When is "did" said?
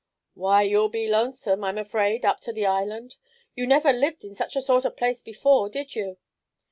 5.69-5.93